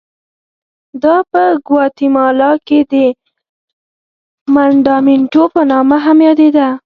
دا 1.03 1.15
په 1.31 1.41
ګواتیمالا 1.67 2.51
کې 2.67 2.79
د 2.91 2.93
منډامینټو 4.53 5.43
په 5.53 5.61
نامه 5.71 5.97
هم 6.05 6.17
یادېده. 6.27 6.67